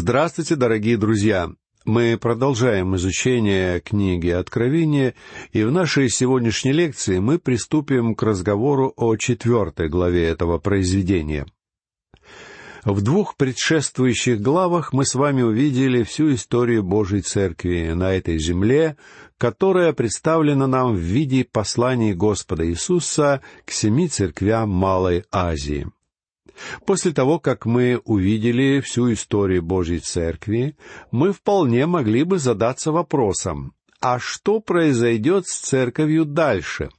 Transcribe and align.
Здравствуйте, 0.00 0.54
дорогие 0.54 0.96
друзья! 0.96 1.50
Мы 1.84 2.16
продолжаем 2.16 2.94
изучение 2.94 3.80
книги 3.80 4.28
Откровения, 4.28 5.14
и 5.52 5.64
в 5.64 5.72
нашей 5.72 6.08
сегодняшней 6.08 6.70
лекции 6.70 7.18
мы 7.18 7.40
приступим 7.40 8.14
к 8.14 8.22
разговору 8.22 8.92
о 8.96 9.16
четвертой 9.16 9.88
главе 9.88 10.28
этого 10.28 10.58
произведения. 10.58 11.46
В 12.84 13.00
двух 13.02 13.36
предшествующих 13.36 14.40
главах 14.40 14.92
мы 14.92 15.04
с 15.04 15.16
вами 15.16 15.42
увидели 15.42 16.04
всю 16.04 16.32
историю 16.32 16.84
Божьей 16.84 17.22
Церкви 17.22 17.90
на 17.92 18.12
этой 18.12 18.38
земле, 18.38 18.96
которая 19.36 19.92
представлена 19.92 20.68
нам 20.68 20.94
в 20.94 21.00
виде 21.00 21.44
посланий 21.44 22.12
Господа 22.14 22.64
Иисуса 22.64 23.42
к 23.64 23.72
семи 23.72 24.06
церквям 24.06 24.70
Малой 24.70 25.24
Азии— 25.32 25.88
После 26.86 27.12
того, 27.12 27.38
как 27.38 27.66
мы 27.66 28.00
увидели 28.04 28.80
всю 28.80 29.12
историю 29.12 29.62
Божьей 29.62 30.00
Церкви, 30.00 30.76
мы 31.10 31.32
вполне 31.32 31.86
могли 31.86 32.24
бы 32.24 32.38
задаться 32.38 32.92
вопросом, 32.92 33.74
а 34.00 34.18
что 34.18 34.60
произойдет 34.60 35.46
с 35.46 35.58
Церковью 35.58 36.24
дальше? 36.24 36.90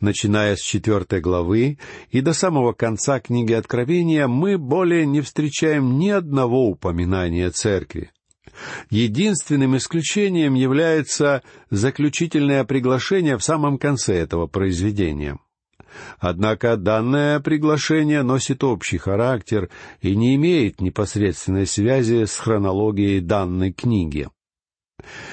Начиная 0.00 0.56
с 0.56 0.60
четвертой 0.60 1.20
главы 1.20 1.78
и 2.10 2.20
до 2.20 2.32
самого 2.32 2.72
конца 2.72 3.20
книги 3.20 3.52
Откровения 3.52 4.26
мы 4.26 4.58
более 4.58 5.06
не 5.06 5.20
встречаем 5.20 5.98
ни 5.98 6.08
одного 6.08 6.68
упоминания 6.68 7.50
Церкви. 7.50 8.10
Единственным 8.90 9.76
исключением 9.76 10.54
является 10.54 11.42
заключительное 11.70 12.64
приглашение 12.64 13.38
в 13.38 13.44
самом 13.44 13.78
конце 13.78 14.14
этого 14.16 14.46
произведения— 14.46 15.38
Однако 16.18 16.76
данное 16.76 17.40
приглашение 17.40 18.22
носит 18.22 18.64
общий 18.64 18.98
характер 18.98 19.70
и 20.00 20.14
не 20.16 20.34
имеет 20.36 20.80
непосредственной 20.80 21.66
связи 21.66 22.24
с 22.24 22.36
хронологией 22.36 23.20
данной 23.20 23.72
книги. 23.72 24.28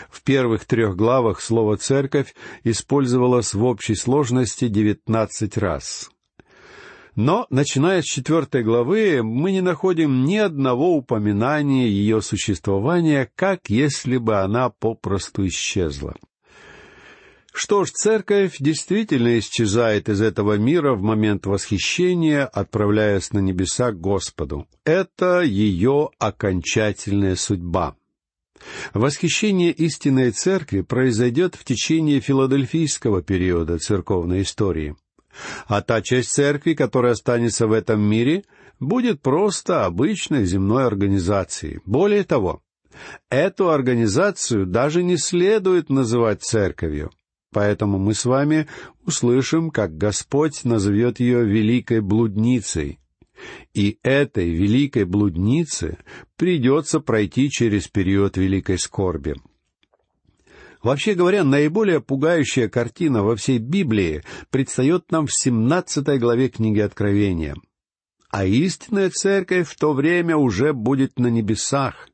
В 0.09 0.23
первых 0.23 0.65
трех 0.65 0.95
главах 0.95 1.41
слово 1.41 1.77
«церковь» 1.77 2.33
использовалось 2.63 3.53
в 3.53 3.63
общей 3.63 3.95
сложности 3.95 4.67
девятнадцать 4.67 5.57
раз. 5.57 6.09
Но, 7.15 7.47
начиная 7.49 8.01
с 8.01 8.05
четвертой 8.05 8.63
главы, 8.63 9.21
мы 9.23 9.51
не 9.51 9.61
находим 9.61 10.23
ни 10.23 10.37
одного 10.37 10.95
упоминания 10.95 11.87
ее 11.87 12.21
существования, 12.21 13.29
как 13.35 13.69
если 13.69 14.17
бы 14.17 14.37
она 14.37 14.69
попросту 14.69 15.45
исчезла. 15.47 16.15
Что 17.51 17.83
ж, 17.83 17.91
церковь 17.91 18.57
действительно 18.59 19.39
исчезает 19.39 20.07
из 20.07 20.21
этого 20.21 20.57
мира 20.57 20.93
в 20.93 21.01
момент 21.01 21.45
восхищения, 21.45 22.45
отправляясь 22.45 23.31
на 23.31 23.39
небеса 23.39 23.91
к 23.91 23.99
Господу. 23.99 24.67
Это 24.83 25.41
ее 25.41 26.09
окончательная 26.19 27.35
судьба. 27.35 27.95
Восхищение 28.93 29.71
истинной 29.71 30.31
церкви 30.31 30.81
произойдет 30.81 31.55
в 31.55 31.63
течение 31.63 32.19
филадельфийского 32.19 33.21
периода 33.23 33.77
церковной 33.77 34.43
истории. 34.43 34.95
А 35.67 35.81
та 35.81 36.01
часть 36.01 36.31
церкви, 36.31 36.73
которая 36.73 37.13
останется 37.13 37.67
в 37.67 37.71
этом 37.71 38.01
мире, 38.01 38.43
будет 38.79 39.21
просто 39.21 39.85
обычной 39.85 40.45
земной 40.45 40.85
организацией. 40.85 41.79
Более 41.85 42.23
того, 42.23 42.61
эту 43.29 43.69
организацию 43.69 44.65
даже 44.65 45.03
не 45.03 45.17
следует 45.17 45.89
называть 45.89 46.43
церковью. 46.43 47.11
Поэтому 47.51 47.97
мы 47.97 48.13
с 48.13 48.25
вами 48.25 48.67
услышим, 49.05 49.71
как 49.71 49.97
Господь 49.97 50.63
назовет 50.65 51.19
ее 51.19 51.43
великой 51.43 52.01
блудницей. 52.01 52.99
И 53.73 53.97
этой 54.03 54.49
великой 54.49 55.05
блуднице 55.05 55.97
придется 56.35 56.99
пройти 56.99 57.49
через 57.49 57.87
период 57.87 58.37
великой 58.37 58.77
скорби. 58.77 59.35
Вообще 60.83 61.13
говоря, 61.13 61.43
наиболее 61.43 62.01
пугающая 62.01 62.69
картина 62.69 63.23
во 63.23 63.35
всей 63.35 63.57
Библии 63.57 64.23
предстает 64.49 65.11
нам 65.11 65.27
в 65.27 65.33
17 65.33 66.19
главе 66.19 66.49
книги 66.49 66.79
Откровения. 66.79 67.55
А 68.29 68.45
истинная 68.45 69.09
церковь 69.09 69.67
в 69.67 69.77
то 69.77 69.93
время 69.93 70.37
уже 70.37 70.71
будет 70.73 71.17
на 71.17 71.27
небесах. 71.27 72.07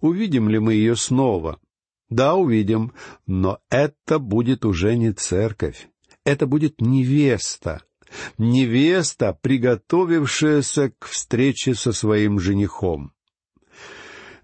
Увидим 0.00 0.48
ли 0.48 0.58
мы 0.58 0.74
ее 0.74 0.96
снова? 0.96 1.60
Да, 2.08 2.34
увидим, 2.36 2.92
но 3.26 3.58
это 3.68 4.18
будет 4.18 4.64
уже 4.64 4.96
не 4.96 5.12
церковь, 5.12 5.88
это 6.24 6.46
будет 6.46 6.80
невеста, 6.80 7.82
невеста, 8.38 9.36
приготовившаяся 9.40 10.92
к 10.98 11.06
встрече 11.06 11.74
со 11.74 11.92
своим 11.92 12.38
женихом. 12.38 13.12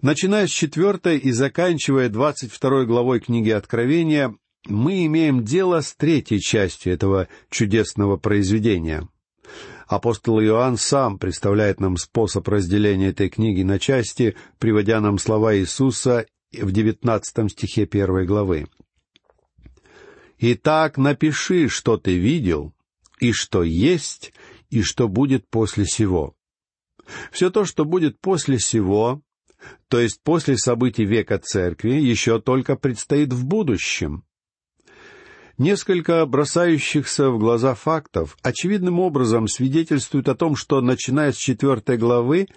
Начиная 0.00 0.48
с 0.48 0.50
четвертой 0.50 1.18
и 1.18 1.30
заканчивая 1.30 2.08
двадцать 2.08 2.52
второй 2.52 2.86
главой 2.86 3.20
книги 3.20 3.50
Откровения, 3.50 4.34
мы 4.66 5.06
имеем 5.06 5.44
дело 5.44 5.80
с 5.80 5.94
третьей 5.94 6.40
частью 6.40 6.92
этого 6.92 7.28
чудесного 7.50 8.16
произведения. 8.16 9.08
Апостол 9.86 10.40
Иоанн 10.40 10.76
сам 10.76 11.18
представляет 11.18 11.78
нам 11.78 11.96
способ 11.96 12.48
разделения 12.48 13.08
этой 13.10 13.28
книги 13.28 13.62
на 13.62 13.78
части, 13.78 14.34
приводя 14.58 15.00
нам 15.00 15.18
слова 15.18 15.56
Иисуса 15.56 16.26
в 16.52 16.72
девятнадцатом 16.72 17.48
стихе 17.48 17.86
первой 17.86 18.26
главы. 18.26 18.66
«Итак, 20.38 20.98
напиши, 20.98 21.68
что 21.68 21.96
ты 21.96 22.18
видел, 22.18 22.74
и 23.20 23.32
что 23.32 23.62
есть, 23.62 24.32
и 24.70 24.82
что 24.82 25.08
будет 25.08 25.48
после 25.48 25.86
сего». 25.86 26.34
Все 27.30 27.50
то, 27.50 27.64
что 27.64 27.84
будет 27.84 28.20
после 28.20 28.58
сего, 28.58 29.22
то 29.88 30.00
есть 30.00 30.20
после 30.22 30.56
событий 30.56 31.04
века 31.04 31.38
Церкви, 31.38 31.92
еще 31.92 32.40
только 32.40 32.76
предстоит 32.76 33.32
в 33.32 33.44
будущем. 33.44 34.24
Несколько 35.58 36.24
бросающихся 36.26 37.30
в 37.30 37.38
глаза 37.38 37.74
фактов 37.74 38.36
очевидным 38.42 38.98
образом 38.98 39.48
свидетельствуют 39.48 40.28
о 40.28 40.34
том, 40.34 40.56
что, 40.56 40.80
начиная 40.80 41.32
с 41.32 41.36
четвертой 41.36 41.98
главы, 41.98 42.48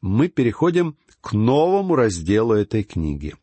мы 0.00 0.28
переходим 0.28 0.96
к 1.20 1.32
новому 1.32 1.96
разделу 1.96 2.54
этой 2.54 2.82
книги. 2.82 3.34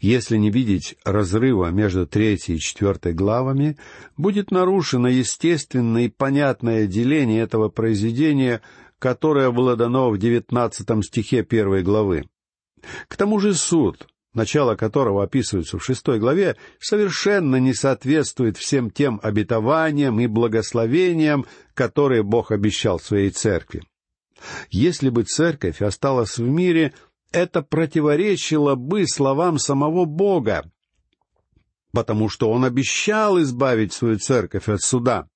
Если 0.00 0.36
не 0.36 0.50
видеть 0.50 0.96
разрыва 1.04 1.70
между 1.70 2.06
третьей 2.06 2.56
и 2.56 2.60
четвертой 2.60 3.12
главами, 3.12 3.76
будет 4.16 4.50
нарушено 4.50 5.08
естественное 5.08 6.04
и 6.04 6.08
понятное 6.08 6.86
деление 6.86 7.42
этого 7.42 7.68
произведения, 7.68 8.62
которое 8.98 9.50
было 9.50 9.76
дано 9.76 10.10
в 10.10 10.18
девятнадцатом 10.18 11.02
стихе 11.02 11.42
первой 11.42 11.82
главы. 11.82 12.24
К 13.08 13.16
тому 13.16 13.38
же 13.38 13.54
суд, 13.54 14.06
начало 14.32 14.76
которого 14.76 15.24
описывается 15.24 15.78
в 15.78 15.84
шестой 15.84 16.18
главе, 16.18 16.56
совершенно 16.78 17.56
не 17.56 17.74
соответствует 17.74 18.56
всем 18.56 18.90
тем 18.90 19.20
обетованиям 19.22 20.20
и 20.20 20.26
благословениям, 20.26 21.46
которые 21.74 22.22
Бог 22.22 22.50
обещал 22.50 22.98
своей 22.98 23.30
церкви. 23.30 23.82
Если 24.70 25.08
бы 25.08 25.24
церковь 25.24 25.82
осталась 25.82 26.38
в 26.38 26.46
мире, 26.46 26.92
это 27.32 27.62
противоречило 27.62 28.74
бы 28.74 29.06
словам 29.06 29.58
самого 29.58 30.04
Бога, 30.04 30.70
потому 31.92 32.28
что 32.28 32.50
Он 32.50 32.64
обещал 32.64 33.40
избавить 33.40 33.92
свою 33.92 34.18
церковь 34.18 34.68
от 34.68 34.82
суда. 34.82 35.28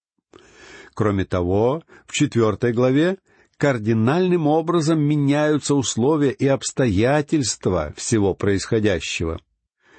Кроме 0.95 1.25
того, 1.25 1.83
в 2.07 2.13
четвертой 2.13 2.73
главе 2.73 3.19
кардинальным 3.57 4.47
образом 4.47 5.01
меняются 5.01 5.75
условия 5.75 6.31
и 6.31 6.47
обстоятельства 6.47 7.93
всего 7.97 8.35
происходящего. 8.35 9.41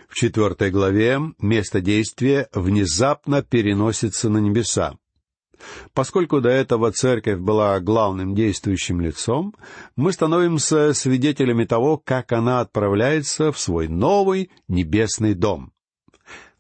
В 0.08 0.16
четвертой 0.16 0.72
главе 0.72 1.20
место 1.40 1.80
действия 1.80 2.50
внезапно 2.54 3.44
переносится 3.44 4.30
на 4.30 4.40
небеса. 4.40 4.96
Поскольку 5.94 6.42
до 6.42 6.50
этого 6.50 6.92
церковь 6.92 7.40
была 7.40 7.80
главным 7.80 8.36
действующим 8.36 9.02
лицом, 9.02 9.56
мы 9.96 10.14
становимся 10.14 10.94
свидетелями 10.94 11.66
того, 11.66 11.98
как 11.98 12.32
она 12.32 12.62
отправляется 12.62 13.52
в 13.52 13.60
свой 13.60 13.88
новый 13.88 14.52
небесный 14.68 15.34
дом. 15.34 15.72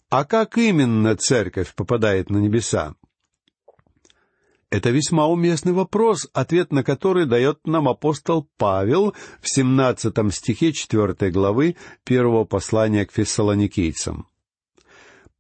А 0.10 0.26
как 0.26 0.58
именно 0.58 1.16
церковь 1.16 1.74
попадает 1.74 2.30
на 2.30 2.38
небеса? 2.38 2.96
Это 4.72 4.90
весьма 4.90 5.28
уместный 5.28 5.74
вопрос, 5.74 6.30
ответ 6.34 6.72
на 6.72 6.84
который 6.84 7.26
дает 7.26 7.60
нам 7.68 7.90
апостол 7.90 8.50
Павел 8.58 9.14
в 9.42 9.50
17 9.50 10.34
стихе 10.34 10.72
4 10.72 11.30
главы 11.30 11.76
первого 12.06 12.46
послания 12.46 13.06
к 13.06 13.12
фессалоникийцам. 13.12 14.28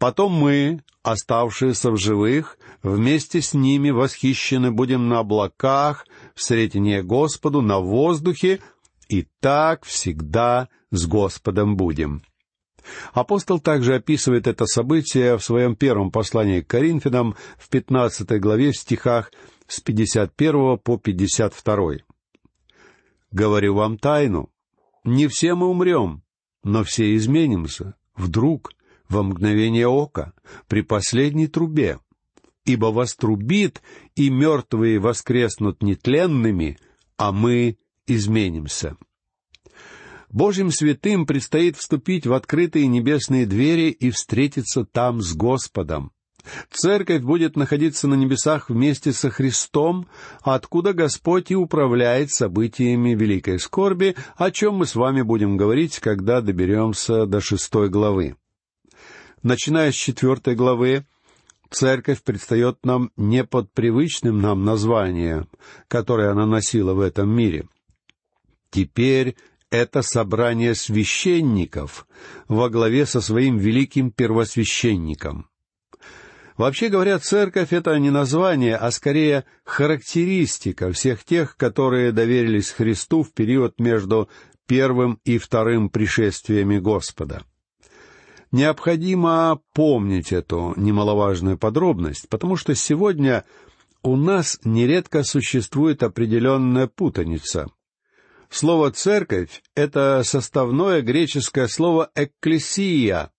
Потом 0.01 0.33
мы, 0.33 0.81
оставшиеся 1.03 1.91
в 1.91 1.97
живых, 1.97 2.57
вместе 2.81 3.39
с 3.39 3.53
ними 3.53 3.91
восхищены 3.91 4.71
будем 4.71 5.09
на 5.09 5.19
облаках, 5.19 6.07
в 6.33 6.41
сретение 6.41 7.03
Господу, 7.03 7.61
на 7.61 7.77
воздухе, 7.77 8.61
и 9.09 9.27
так 9.39 9.85
всегда 9.85 10.69
с 10.89 11.05
Господом 11.05 11.77
будем. 11.77 12.23
Апостол 13.13 13.59
также 13.59 13.93
описывает 13.93 14.47
это 14.47 14.65
событие 14.65 15.37
в 15.37 15.43
своем 15.43 15.75
первом 15.75 16.09
послании 16.09 16.61
к 16.61 16.67
Коринфянам 16.67 17.35
в 17.59 17.69
пятнадцатой 17.69 18.39
главе 18.39 18.71
в 18.71 18.77
стихах 18.77 19.31
с 19.67 19.81
51 19.81 20.79
по 20.79 20.97
52. 20.97 21.97
Говорю 23.31 23.75
вам 23.75 23.99
тайну. 23.99 24.49
Не 25.03 25.27
все 25.27 25.53
мы 25.53 25.67
умрем, 25.67 26.23
но 26.63 26.83
все 26.83 27.15
изменимся. 27.15 27.93
Вдруг, 28.15 28.71
во 29.11 29.23
мгновение 29.23 29.87
ока, 29.87 30.33
при 30.67 30.81
последней 30.81 31.47
трубе. 31.47 31.99
Ибо 32.65 32.87
вострубит, 32.87 33.81
и 34.15 34.29
мертвые 34.29 34.99
воскреснут 34.99 35.81
нетленными, 35.81 36.77
а 37.17 37.31
мы 37.31 37.77
изменимся. 38.07 38.97
Божьим 40.29 40.71
святым 40.71 41.25
предстоит 41.25 41.75
вступить 41.75 42.25
в 42.25 42.33
открытые 42.33 42.87
небесные 42.87 43.45
двери 43.45 43.89
и 43.89 44.11
встретиться 44.11 44.85
там 44.85 45.21
с 45.21 45.33
Господом. 45.33 46.11
Церковь 46.71 47.21
будет 47.21 47.55
находиться 47.55 48.07
на 48.07 48.15
небесах 48.15 48.69
вместе 48.69 49.11
со 49.13 49.29
Христом, 49.29 50.07
откуда 50.41 50.93
Господь 50.93 51.51
и 51.51 51.55
управляет 51.55 52.31
событиями 52.31 53.13
великой 53.13 53.59
скорби, 53.59 54.15
о 54.35 54.51
чем 54.51 54.75
мы 54.75 54.85
с 54.85 54.95
вами 54.95 55.21
будем 55.21 55.57
говорить, 55.57 55.99
когда 55.99 56.41
доберемся 56.41 57.25
до 57.25 57.41
шестой 57.41 57.89
главы. 57.89 58.35
Начиная 59.43 59.91
с 59.91 59.95
четвертой 59.95 60.55
главы, 60.55 61.05
Церковь 61.71 62.21
предстает 62.21 62.85
нам 62.85 63.11
не 63.15 63.45
под 63.45 63.71
привычным 63.71 64.41
нам 64.41 64.65
названием, 64.65 65.47
которое 65.87 66.29
она 66.31 66.45
носила 66.45 66.93
в 66.93 66.99
этом 66.99 67.29
мире. 67.29 67.65
Теперь 68.69 69.37
это 69.69 70.01
собрание 70.01 70.75
священников 70.75 72.05
во 72.49 72.69
главе 72.69 73.05
со 73.05 73.21
своим 73.21 73.57
великим 73.57 74.11
первосвященником. 74.11 75.47
Вообще 76.57 76.89
говоря, 76.89 77.17
церковь— 77.19 77.69
это 77.71 77.97
не 77.97 78.09
название, 78.09 78.75
а 78.75 78.91
скорее 78.91 79.45
характеристика 79.63 80.91
всех 80.91 81.23
тех, 81.23 81.55
которые 81.55 82.11
доверились 82.11 82.69
Христу 82.69 83.23
в 83.23 83.31
период 83.31 83.79
между 83.79 84.29
первым 84.67 85.19
и 85.23 85.37
вторым 85.37 85.89
пришествиями 85.89 86.79
Господа. 86.79 87.43
Необходимо 88.51 89.61
помнить 89.73 90.33
эту 90.33 90.73
немаловажную 90.75 91.57
подробность, 91.57 92.27
потому 92.27 92.57
что 92.57 92.75
сегодня 92.75 93.45
у 94.03 94.17
нас 94.17 94.59
нередко 94.65 95.23
существует 95.23 96.03
определенная 96.03 96.87
путаница. 96.87 97.67
Слово 98.49 98.91
«церковь»— 98.91 99.61
это 99.75 100.23
составное 100.25 101.01
греческое 101.01 101.67
слово 101.67 102.11
«экклесия». 102.13 103.31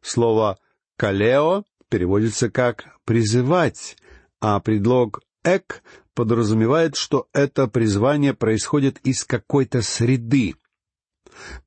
Слово 0.00 0.58
«калео» 0.96 1.64
переводится 1.90 2.50
как 2.50 2.86
«призывать», 3.04 3.98
а 4.40 4.58
предлог 4.60 5.20
«эк» 5.44 5.82
подразумевает, 6.14 6.96
что 6.96 7.28
это 7.34 7.68
призвание 7.68 8.32
происходит 8.32 8.98
из 9.04 9.24
какой-то 9.24 9.82
среды. 9.82 10.54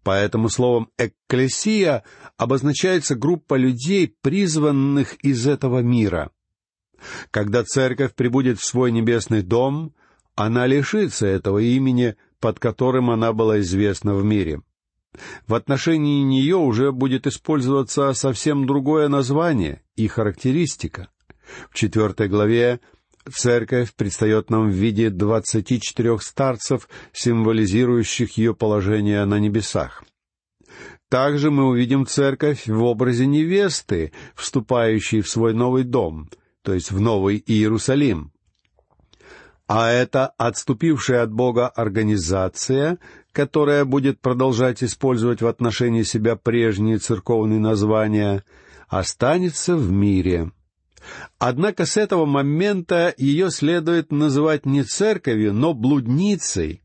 Поэтому 0.03 0.49
словом 0.49 0.89
«экклесия» 0.97 2.03
обозначается 2.37 3.15
группа 3.15 3.55
людей, 3.55 4.15
призванных 4.21 5.15
из 5.23 5.47
этого 5.47 5.79
мира. 5.79 6.31
Когда 7.31 7.63
церковь 7.63 8.13
прибудет 8.13 8.59
в 8.59 8.65
свой 8.65 8.91
небесный 8.91 9.41
дом, 9.41 9.93
она 10.35 10.65
лишится 10.67 11.25
этого 11.25 11.59
имени, 11.59 12.15
под 12.39 12.59
которым 12.59 13.09
она 13.09 13.33
была 13.33 13.59
известна 13.59 14.15
в 14.15 14.23
мире. 14.23 14.61
В 15.47 15.53
отношении 15.53 16.23
нее 16.23 16.55
уже 16.55 16.91
будет 16.91 17.27
использоваться 17.27 18.13
совсем 18.13 18.65
другое 18.65 19.09
название 19.09 19.83
и 19.95 20.07
характеристика. 20.07 21.09
В 21.69 21.75
четвертой 21.75 22.29
главе 22.29 22.79
церковь 23.29 23.93
предстает 23.93 24.49
нам 24.49 24.69
в 24.69 24.73
виде 24.73 25.09
двадцати 25.09 25.79
четырех 25.79 26.23
старцев, 26.23 26.87
символизирующих 27.13 28.37
ее 28.37 28.55
положение 28.55 29.25
на 29.25 29.39
небесах. 29.39 30.03
Также 31.09 31.51
мы 31.51 31.67
увидим 31.67 32.05
церковь 32.05 32.67
в 32.67 32.83
образе 32.83 33.25
невесты, 33.25 34.13
вступающей 34.33 35.21
в 35.21 35.29
свой 35.29 35.53
новый 35.53 35.83
дом, 35.83 36.29
то 36.61 36.73
есть 36.73 36.91
в 36.91 37.01
Новый 37.01 37.43
Иерусалим. 37.45 38.31
А 39.67 39.89
это 39.89 40.27
отступившая 40.37 41.23
от 41.23 41.31
Бога 41.31 41.67
организация, 41.67 42.97
которая 43.31 43.85
будет 43.85 44.19
продолжать 44.19 44.83
использовать 44.83 45.41
в 45.41 45.47
отношении 45.47 46.03
себя 46.03 46.35
прежние 46.35 46.97
церковные 46.97 47.59
названия, 47.59 48.43
останется 48.87 49.75
в 49.75 49.91
мире. 49.91 50.51
Однако 51.39 51.85
с 51.85 51.97
этого 51.97 52.25
момента 52.25 53.13
ее 53.17 53.49
следует 53.49 54.11
называть 54.11 54.65
не 54.65 54.83
церковью, 54.83 55.53
но 55.53 55.73
блудницей. 55.73 56.81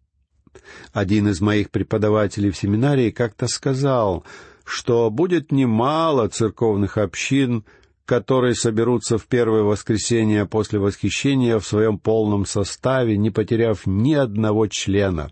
Один 0.93 1.29
из 1.29 1.41
моих 1.41 1.71
преподавателей 1.71 2.51
в 2.51 2.57
семинарии 2.57 3.11
как-то 3.11 3.47
сказал, 3.47 4.25
что 4.65 5.11
будет 5.11 5.53
немало 5.53 6.29
церковных 6.29 6.99
общин, 6.99 7.65
которые 8.05 8.55
соберутся 8.55 9.19
в 9.19 9.27
первое 9.27 9.63
воскресенье 9.63 10.47
после 10.47 10.79
восхищения 10.79 11.59
в 11.59 11.67
своем 11.67 11.99
полном 11.99 12.47
составе, 12.47 13.19
не 13.19 13.31
потеряв 13.31 13.87
ни 13.87 14.15
одного 14.15 14.69
члена. 14.69 15.31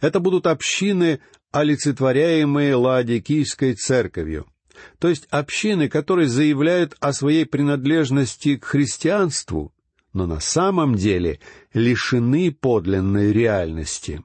Это 0.00 0.20
будут 0.20 0.46
общины, 0.46 1.20
олицетворяемые 1.52 2.74
Ладикийской 2.76 3.74
церковью, 3.74 4.46
то 4.98 5.08
есть 5.08 5.26
общины, 5.30 5.88
которые 5.88 6.28
заявляют 6.28 6.96
о 7.00 7.12
своей 7.12 7.46
принадлежности 7.46 8.56
к 8.56 8.64
христианству, 8.64 9.72
но 10.12 10.26
на 10.26 10.40
самом 10.40 10.94
деле 10.94 11.40
лишены 11.72 12.50
подлинной 12.52 13.32
реальности. 13.32 14.22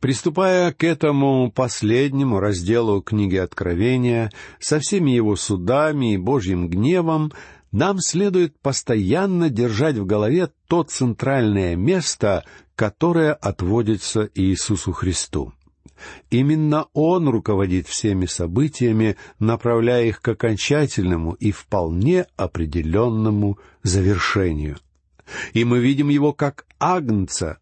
Приступая 0.00 0.72
к 0.72 0.82
этому 0.82 1.52
последнему 1.52 2.40
разделу 2.40 3.02
книги 3.02 3.36
Откровения, 3.36 4.32
со 4.58 4.78
всеми 4.78 5.10
его 5.10 5.36
судами 5.36 6.14
и 6.14 6.18
Божьим 6.18 6.70
гневом, 6.70 7.32
нам 7.70 7.98
следует 7.98 8.58
постоянно 8.60 9.50
держать 9.50 9.96
в 9.96 10.06
голове 10.06 10.48
то 10.68 10.82
центральное 10.84 11.76
место, 11.76 12.44
которое 12.74 13.34
отводится 13.34 14.28
Иисусу 14.34 14.92
Христу. 14.92 15.52
Именно 16.30 16.86
Он 16.92 17.28
руководит 17.28 17.86
всеми 17.86 18.26
событиями, 18.26 19.16
направляя 19.38 20.04
их 20.04 20.20
к 20.20 20.28
окончательному 20.28 21.32
и 21.32 21.52
вполне 21.52 22.26
определенному 22.36 23.58
завершению. 23.82 24.78
И 25.52 25.64
мы 25.64 25.78
видим 25.78 26.08
Его 26.08 26.32
как 26.32 26.66
Агнца, 26.78 27.58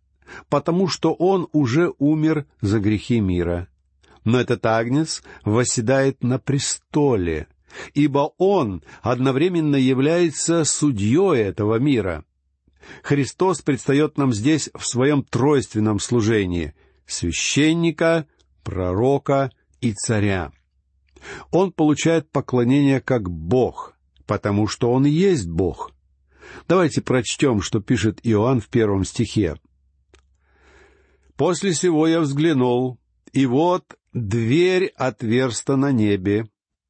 потому 0.49 0.88
что 0.88 1.14
он 1.14 1.49
уже 1.52 1.93
умер 1.99 2.46
за 2.61 2.81
грехи 2.81 3.20
мира. 3.20 3.68
Но 4.25 4.40
этот 4.40 4.64
агнец 4.66 5.23
восседает 5.45 6.23
на 6.23 6.38
престоле, 6.38 7.47
ибо 7.95 8.33
он 8.37 8.83
одновременно 9.02 9.76
является 9.76 10.64
судьей 10.64 11.40
этого 11.40 11.78
мира. 11.78 12.25
Христос 13.02 13.62
предстает 13.62 14.18
нам 14.18 14.33
здесь 14.33 14.71
в 14.75 14.87
своем 14.87 15.23
тройственном 15.23 15.99
служении— 15.99 16.75
священника, 17.08 18.26
пророка 18.62 19.50
и 19.80 19.92
царя. 19.92 20.52
Он 21.50 21.72
получает 21.72 22.30
поклонение 22.30 23.00
как 23.00 23.28
Бог, 23.28 23.96
потому 24.26 24.68
что 24.68 24.92
Он 24.92 25.04
есть 25.04 25.48
Бог. 25.48 25.92
Давайте 26.68 27.02
прочтем, 27.02 27.60
что 27.60 27.80
пишет 27.80 28.20
Иоанн 28.22 28.60
в 28.60 28.68
первом 28.68 29.04
стихе. 29.04 29.56
После 31.36 31.72
сего 31.72 32.06
я 32.06 32.20
взглянул, 32.20 32.98
и 33.32 33.46
вот 33.46 33.96
дверь 34.12 34.92
отверста 34.96 35.76
на 35.76 35.92
небе, 35.92 36.48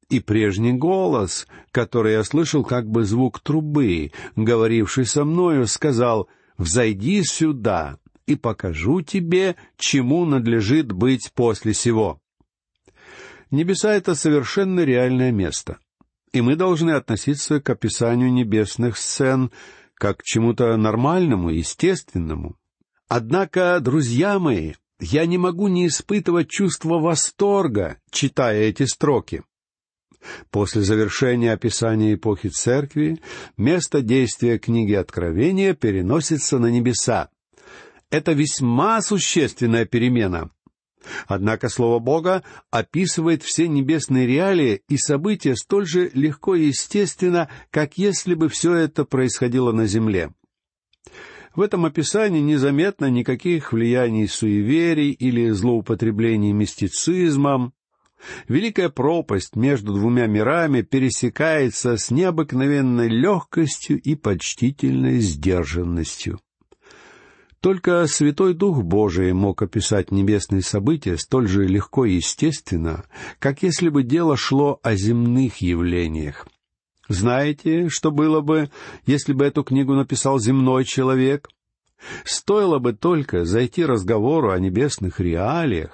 и 0.09 0.19
прежний 0.19 0.73
голос, 0.73 1.47
который 1.71 2.13
я 2.13 2.23
слышал 2.23 2.63
как 2.63 2.87
бы 2.89 3.03
звук 3.03 3.39
трубы, 3.39 4.11
говоривший 4.35 5.05
со 5.05 5.23
мною, 5.23 5.67
сказал 5.67 6.27
«Взойди 6.57 7.23
сюда, 7.23 7.99
и 8.29 8.35
покажу 8.35 9.01
тебе, 9.01 9.55
чему 9.77 10.25
надлежит 10.25 10.91
быть 10.91 11.31
после 11.33 11.73
сего». 11.73 12.21
Небеса— 13.51 13.93
это 13.95 14.13
совершенно 14.13 14.81
реальное 14.81 15.31
место, 15.31 15.79
и 16.31 16.41
мы 16.41 16.55
должны 16.55 16.91
относиться 16.91 17.59
к 17.59 17.69
описанию 17.69 18.31
небесных 18.31 18.97
сцен 18.97 19.51
как 19.95 20.19
к 20.19 20.23
чему-то 20.23 20.77
нормальному, 20.77 21.49
естественному. 21.49 22.55
Однако, 23.07 23.79
друзья 23.81 24.37
мои, 24.37 24.73
я 24.99 25.25
не 25.25 25.37
могу 25.37 25.67
не 25.67 25.87
испытывать 25.87 26.49
чувство 26.49 26.99
восторга, 26.99 27.97
читая 28.11 28.61
эти 28.61 28.83
строки. 28.83 29.43
После 30.51 30.81
завершения 30.81 31.53
описания 31.53 32.13
эпохи 32.13 32.49
церкви, 32.49 33.19
место 33.57 34.01
действия 34.01 34.59
книги 34.59 34.93
Откровения 34.93 35.73
переносится 35.73 36.59
на 36.59 36.67
небеса. 36.67 37.29
Это 38.11 38.31
весьма 38.33 39.01
существенная 39.01 39.85
перемена. 39.85 40.49
Однако 41.27 41.69
Слово 41.69 41.99
Бога 41.99 42.43
описывает 42.71 43.43
все 43.43 43.67
небесные 43.67 44.27
реалии 44.27 44.81
и 44.89 44.97
события 44.97 45.55
столь 45.55 45.85
же 45.87 46.11
легко 46.13 46.55
и 46.55 46.67
естественно, 46.67 47.49
как 47.71 47.97
если 47.97 48.33
бы 48.33 48.49
все 48.49 48.73
это 48.73 49.05
происходило 49.05 49.71
на 49.71 49.85
земле. 49.85 50.33
В 51.55 51.61
этом 51.61 51.85
описании 51.85 52.41
незаметно 52.41 53.09
никаких 53.09 53.73
влияний 53.73 54.27
суеверий 54.27 55.11
или 55.11 55.49
злоупотреблений 55.49 56.51
мистицизмом. 56.51 57.73
Великая 58.47 58.89
пропасть 58.89 59.55
между 59.55 59.93
двумя 59.93 60.27
мирами 60.27 60.81
пересекается 60.81 61.97
с 61.97 62.11
необыкновенной 62.11 63.07
легкостью 63.07 63.99
и 63.99 64.15
почтительной 64.15 65.19
сдержанностью. 65.19 66.39
Только 67.61 68.05
Святой 68.07 68.53
Дух 68.53 68.83
Божий 68.83 69.33
мог 69.33 69.61
описать 69.61 70.11
небесные 70.11 70.61
события 70.61 71.17
столь 71.17 71.49
же 71.49 71.67
легко 71.67 72.05
и 72.05 72.15
естественно, 72.15 73.03
как 73.37 73.63
если 73.63 73.89
бы 73.89 74.03
дело 74.03 74.37
шло 74.37 74.79
о 74.81 74.95
земных 74.95 75.57
явлениях. 75.57 76.47
Знаете, 77.09 77.89
что 77.89 78.11
было 78.11 78.39
бы, 78.39 78.69
если 79.05 79.33
бы 79.33 79.43
эту 79.43 79.63
книгу 79.63 79.93
написал 79.93 80.39
земной 80.39 80.85
человек? 80.85 81.49
Стоило 82.23 82.79
бы 82.79 82.93
только 82.93 83.43
зайти 83.43 83.83
разговору 83.83 84.51
о 84.51 84.59
небесных 84.59 85.19
реалиях, 85.19 85.91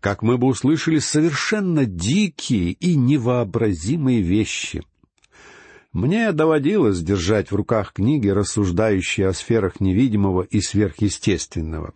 как 0.00 0.22
мы 0.22 0.38
бы 0.38 0.46
услышали 0.46 0.98
совершенно 1.00 1.84
дикие 1.84 2.72
и 2.72 2.94
невообразимые 2.94 4.20
вещи. 4.20 4.82
Мне 5.98 6.30
доводилось 6.30 7.00
держать 7.00 7.50
в 7.50 7.56
руках 7.56 7.92
книги, 7.92 8.28
рассуждающие 8.28 9.26
о 9.26 9.32
сферах 9.32 9.80
невидимого 9.80 10.42
и 10.42 10.60
сверхъестественного. 10.60 11.92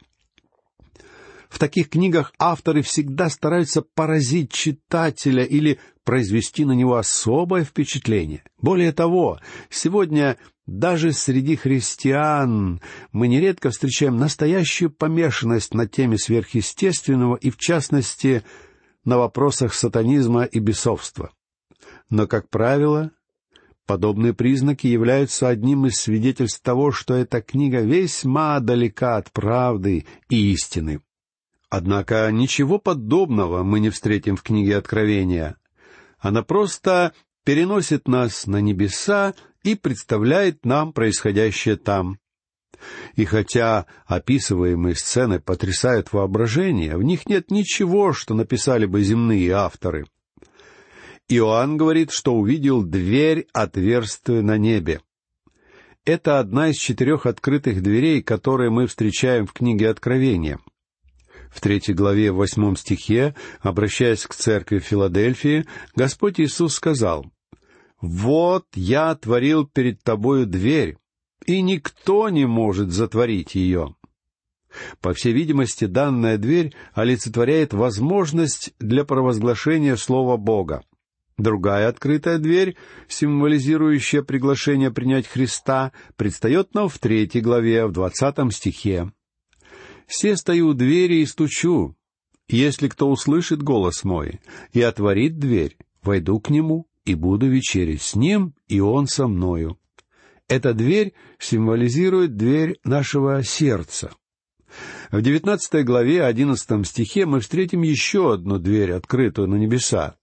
В 1.48 1.60
таких 1.60 1.88
книгах 1.88 2.32
авторы 2.36 2.82
всегда 2.82 3.28
стараются 3.28 3.80
поразить 3.80 4.50
читателя 4.50 5.44
или 5.44 5.78
произвести 6.02 6.64
на 6.64 6.72
него 6.72 6.96
особое 6.96 7.62
впечатление. 7.62 8.42
Более 8.60 8.90
того, 8.90 9.38
сегодня 9.70 10.36
даже 10.66 11.12
среди 11.12 11.54
христиан 11.54 12.80
мы 13.12 13.28
нередко 13.28 13.70
встречаем 13.70 14.16
настоящую 14.16 14.90
помешанность 14.90 15.74
на 15.74 15.86
теме 15.86 16.18
сверхъестественного 16.18 17.36
и, 17.36 17.50
в 17.50 17.56
частности, 17.56 18.42
на 19.04 19.16
вопросах 19.18 19.72
сатанизма 19.72 20.42
и 20.42 20.58
бесовства. 20.58 21.30
Но, 22.10 22.26
как 22.26 22.50
правило, 22.50 23.12
подобные 23.86 24.34
признаки 24.34 24.86
являются 24.86 25.48
одним 25.48 25.86
из 25.86 25.94
свидетельств 25.96 26.60
того, 26.62 26.92
что 26.92 27.14
эта 27.14 27.40
книга 27.40 27.80
весьма 27.80 28.60
далека 28.60 29.16
от 29.16 29.30
правды 29.32 30.06
и 30.28 30.52
истины. 30.52 31.00
Однако 31.68 32.30
ничего 32.30 32.78
подобного 32.78 33.62
мы 33.62 33.80
не 33.80 33.90
встретим 33.90 34.36
в 34.36 34.42
книге 34.42 34.76
Откровения. 34.76 35.56
Она 36.18 36.42
просто 36.42 37.14
переносит 37.44 38.08
нас 38.08 38.46
на 38.46 38.60
небеса 38.60 39.34
и 39.62 39.74
представляет 39.74 40.64
нам 40.64 40.92
происходящее 40.92 41.76
там. 41.76 42.18
И 43.14 43.24
хотя 43.24 43.86
описываемые 44.06 44.94
сцены 44.96 45.40
потрясают 45.40 46.12
воображение, 46.12 46.96
в 46.96 47.02
них 47.02 47.26
нет 47.26 47.50
ничего, 47.50 48.12
что 48.12 48.34
написали 48.34 48.86
бы 48.86 49.02
земные 49.02 49.52
авторы. 49.52 50.06
Иоанн 51.36 51.76
говорит, 51.76 52.10
что 52.10 52.34
увидел 52.34 52.82
дверь, 52.82 53.46
отверстую 53.52 54.44
на 54.44 54.58
небе. 54.58 55.00
Это 56.04 56.40
одна 56.40 56.68
из 56.68 56.76
четырех 56.76 57.26
открытых 57.26 57.82
дверей, 57.82 58.22
которые 58.22 58.70
мы 58.70 58.86
встречаем 58.86 59.46
в 59.46 59.52
книге 59.52 59.88
Откровения. 59.88 60.58
В 61.50 61.60
третьей 61.60 61.94
главе, 61.94 62.32
в 62.32 62.36
восьмом 62.36 62.76
стихе, 62.76 63.34
обращаясь 63.60 64.26
к 64.26 64.34
церкви 64.34 64.78
Филадельфии, 64.78 65.66
Господь 65.94 66.40
Иисус 66.40 66.74
сказал, 66.74 67.26
«Вот 68.00 68.66
я 68.74 69.10
отворил 69.10 69.66
перед 69.66 70.02
тобою 70.02 70.46
дверь, 70.46 70.96
и 71.46 71.62
никто 71.62 72.28
не 72.30 72.46
может 72.46 72.90
затворить 72.90 73.54
ее». 73.54 73.94
По 75.00 75.12
всей 75.12 75.32
видимости, 75.32 75.84
данная 75.84 76.38
дверь 76.38 76.74
олицетворяет 76.94 77.74
возможность 77.74 78.72
для 78.78 79.04
провозглашения 79.04 79.96
Слова 79.96 80.36
Бога. 80.36 80.82
Другая 81.38 81.88
открытая 81.88 82.38
дверь, 82.38 82.76
символизирующая 83.08 84.22
приглашение 84.22 84.90
принять 84.90 85.26
Христа, 85.26 85.92
предстает 86.16 86.74
нам 86.74 86.88
в 86.88 86.98
третьей 86.98 87.40
главе, 87.40 87.86
в 87.86 87.92
двадцатом 87.92 88.50
стихе. 88.50 89.12
«Се 90.06 90.36
стою 90.36 90.68
у 90.68 90.74
двери 90.74 91.16
и 91.16 91.26
стучу. 91.26 91.96
Если 92.48 92.88
кто 92.88 93.10
услышит 93.10 93.62
голос 93.62 94.04
мой 94.04 94.40
и 94.72 94.82
отворит 94.82 95.38
дверь, 95.38 95.76
войду 96.02 96.38
к 96.38 96.50
нему 96.50 96.86
и 97.06 97.14
буду 97.14 97.48
вечерить 97.48 98.02
с 98.02 98.14
ним, 98.14 98.54
и 98.68 98.80
он 98.80 99.06
со 99.06 99.26
мною». 99.26 99.78
Эта 100.48 100.74
дверь 100.74 101.14
символизирует 101.38 102.36
дверь 102.36 102.78
нашего 102.84 103.42
сердца. 103.42 104.10
В 105.10 105.22
девятнадцатой 105.22 105.82
главе, 105.82 106.24
одиннадцатом 106.24 106.84
стихе 106.84 107.24
мы 107.24 107.40
встретим 107.40 107.82
еще 107.82 108.34
одну 108.34 108.58
дверь, 108.58 108.92
открытую 108.92 109.48
на 109.48 109.54
небеса. 109.54 110.16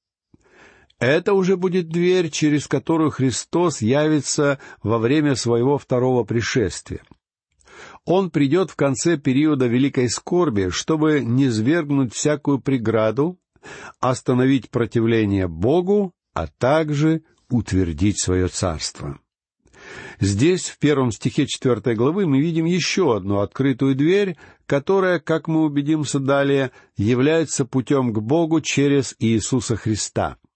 Это 1.00 1.34
уже 1.34 1.56
будет 1.56 1.88
дверь, 1.88 2.30
через 2.30 2.68
которую 2.68 3.10
Христос 3.10 3.82
явится 3.82 4.60
во 4.84 4.98
время 4.98 5.36
своего 5.36 5.78
второго 5.78 6.26
пришествия. 6.26 7.02
Он 8.04 8.30
придет 8.30 8.70
в 8.70 8.76
конце 8.76 9.18
периода 9.18 9.68
великой 9.68 10.10
скорби, 10.10 10.70
чтобы 10.70 11.22
низвергнуть 11.22 12.14
всякую 12.14 12.60
преграду, 12.60 13.40
остановить 14.02 14.70
противление 14.70 15.48
Богу, 15.48 16.14
а 16.34 16.48
также 16.48 17.24
утвердить 17.50 18.22
свое 18.22 18.50
царство. 18.50 19.20
Здесь, 20.20 20.68
в 20.68 20.80
первом 20.80 21.14
стихе 21.14 21.48
четвертой 21.48 21.96
главы, 21.96 22.28
мы 22.28 22.42
видим 22.42 22.66
еще 22.66 23.16
одну 23.16 23.40
открытую 23.40 23.96
дверь, 23.96 24.36
которая, 24.66 25.20
как 25.20 25.48
мы 25.48 25.64
убедимся 25.64 26.20
далее, 26.20 26.72
является 26.98 27.64
путем 27.64 28.12
к 28.12 28.20
Богу 28.20 28.60
через 28.60 29.16
Иисуса 29.20 29.78
Христа— 29.78 30.36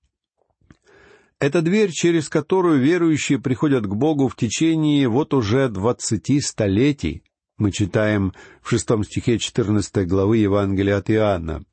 это 1.44 1.62
дверь, 1.62 1.92
через 1.92 2.30
которую 2.30 2.80
верующие 2.80 3.38
приходят 3.38 3.86
к 3.86 3.94
Богу 3.94 4.30
в 4.30 4.36
течение 4.38 5.10
вот 5.10 5.34
уже 5.34 5.68
двадцати 5.68 6.40
столетий. 6.40 7.24
Мы 7.58 7.74
читаем 7.74 8.32
в 8.62 8.70
шестом 8.70 9.04
стихе 9.04 9.38
четырнадцатой 9.38 10.06
главы 10.06 10.38
Евангелия 10.38 10.96
от 10.96 11.12
Иоанна. 11.12 11.66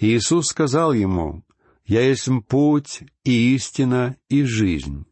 Иисус 0.00 0.48
сказал 0.48 0.92
ему, 0.92 1.44
«Я 1.86 2.00
есть 2.00 2.28
путь 2.48 3.04
и 3.22 3.54
истина 3.54 4.16
и 4.28 4.42
жизнь. 4.42 5.06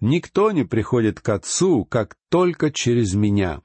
Никто 0.00 0.52
не 0.52 0.62
приходит 0.62 1.18
к 1.18 1.28
Отцу, 1.30 1.84
как 1.84 2.16
только 2.28 2.70
через 2.70 3.14
Меня». 3.14 3.60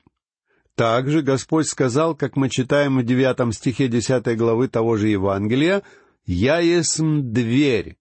Также 0.73 1.21
Господь 1.21 1.67
сказал, 1.67 2.15
как 2.15 2.35
мы 2.35 2.49
читаем 2.49 2.97
в 2.97 3.03
девятом 3.03 3.51
стихе 3.51 3.89
десятой 3.89 4.35
главы 4.35 4.69
того 4.69 4.97
же 4.97 5.07
Евангелия, 5.07 5.83
«Я 6.25 6.57
есть 6.57 6.99
дверь, 6.99 7.97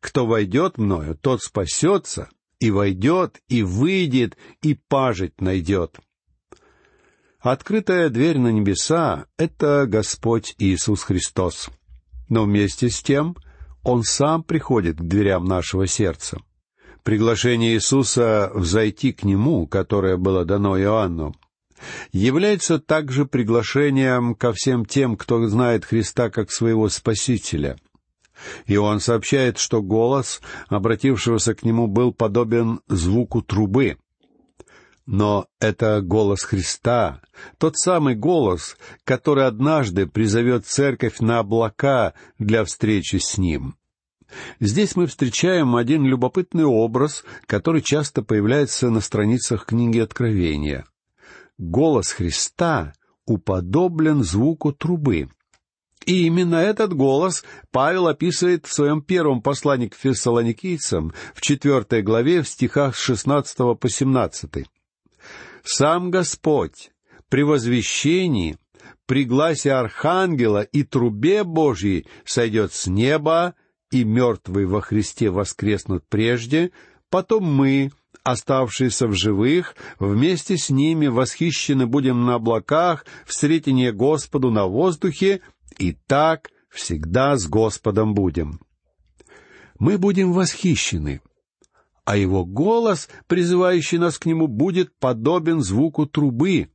кто 0.00 0.26
войдет 0.26 0.78
мною, 0.78 1.16
тот 1.16 1.42
спасется, 1.42 2.28
и 2.60 2.70
войдет, 2.70 3.40
и 3.48 3.62
выйдет, 3.62 4.36
и 4.62 4.74
пажить 4.74 5.40
найдет. 5.40 5.98
Открытая 7.40 8.08
дверь 8.08 8.38
на 8.38 8.48
небеса— 8.48 9.26
это 9.38 9.86
Господь 9.86 10.54
Иисус 10.58 11.02
Христос. 11.02 11.70
Но 12.28 12.44
вместе 12.44 12.90
с 12.90 13.00
тем 13.02 13.36
Он 13.84 14.02
сам 14.02 14.42
приходит 14.42 14.98
к 14.98 15.02
дверям 15.02 15.44
нашего 15.44 15.86
сердца. 15.86 16.38
Приглашение 17.04 17.74
Иисуса 17.74 18.50
взойти 18.52 19.12
к 19.12 19.22
Нему, 19.22 19.66
которое 19.66 20.16
было 20.16 20.44
дано 20.44 20.78
Иоанну, 20.78 21.34
является 22.12 22.80
также 22.80 23.24
приглашением 23.24 24.34
ко 24.34 24.52
всем 24.52 24.84
тем, 24.84 25.16
кто 25.16 25.46
знает 25.46 25.84
Христа 25.84 26.28
как 26.28 26.50
своего 26.50 26.88
Спасителя— 26.88 27.78
и 28.66 28.76
он 28.76 29.00
сообщает, 29.00 29.58
что 29.58 29.82
голос, 29.82 30.40
обратившегося 30.68 31.54
к 31.54 31.62
нему, 31.62 31.86
был 31.86 32.12
подобен 32.12 32.80
звуку 32.88 33.42
трубы. 33.42 33.98
Но 35.06 35.46
это 35.58 36.02
голос 36.02 36.42
Христа, 36.42 37.22
тот 37.56 37.78
самый 37.78 38.14
голос, 38.14 38.76
который 39.04 39.46
однажды 39.46 40.06
призовет 40.06 40.66
церковь 40.66 41.20
на 41.20 41.38
облака 41.38 42.12
для 42.38 42.64
встречи 42.64 43.16
с 43.16 43.38
Ним. 43.38 43.76
Здесь 44.60 44.96
мы 44.96 45.06
встречаем 45.06 45.76
один 45.76 46.04
любопытный 46.04 46.64
образ, 46.64 47.24
который 47.46 47.80
часто 47.80 48.22
появляется 48.22 48.90
на 48.90 49.00
страницах 49.00 49.64
книги 49.64 49.98
Откровения. 49.98 50.84
Голос 51.56 52.12
Христа 52.12 52.92
уподоблен 53.24 54.22
звуку 54.22 54.72
трубы. 54.72 55.28
И 56.08 56.24
именно 56.24 56.54
этот 56.54 56.94
голос 56.94 57.44
Павел 57.70 58.06
описывает 58.06 58.64
в 58.64 58.72
своем 58.72 59.02
первом 59.02 59.42
послании 59.42 59.88
к 59.88 59.94
фессалоникийцам 59.94 61.12
в 61.34 61.42
четвертой 61.42 62.00
главе 62.00 62.40
в 62.40 62.48
стихах 62.48 62.96
с 62.96 62.98
шестнадцатого 62.98 63.74
по 63.74 63.90
семнадцатый. 63.90 64.68
«Сам 65.64 66.10
Господь 66.10 66.92
при 67.28 67.42
возвещении, 67.42 68.56
при 69.04 69.24
гласе 69.24 69.72
Архангела 69.72 70.62
и 70.62 70.82
трубе 70.82 71.44
Божьей 71.44 72.06
сойдет 72.24 72.72
с 72.72 72.86
неба, 72.86 73.54
и 73.90 74.02
мертвые 74.04 74.66
во 74.66 74.80
Христе 74.80 75.28
воскреснут 75.28 76.04
прежде, 76.08 76.70
потом 77.10 77.44
мы, 77.44 77.90
оставшиеся 78.22 79.08
в 79.08 79.12
живых, 79.12 79.76
вместе 79.98 80.56
с 80.56 80.70
ними 80.70 81.08
восхищены 81.08 81.86
будем 81.86 82.24
на 82.24 82.36
облаках, 82.36 83.04
в 83.26 83.34
сретение 83.34 83.92
Господу 83.92 84.50
на 84.50 84.64
воздухе, 84.64 85.42
и 85.78 85.92
так 85.92 86.50
всегда 86.68 87.36
с 87.36 87.46
Господом 87.46 88.14
будем. 88.14 88.60
Мы 89.78 89.98
будем 89.98 90.32
восхищены, 90.32 91.20
а 92.04 92.16
его 92.16 92.44
голос, 92.44 93.08
призывающий 93.26 93.98
нас 93.98 94.18
к 94.18 94.26
нему, 94.26 94.46
будет 94.48 94.96
подобен 94.98 95.60
звуку 95.60 96.06
трубы. 96.06 96.70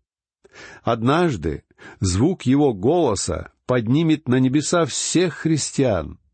Однажды 0.84 1.64
звук 2.00 2.44
его 2.44 2.74
голоса 2.74 3.52
поднимет 3.66 4.28
на 4.28 4.40
небеса 4.40 4.86
всех 4.86 5.34
христиан— 5.36 6.20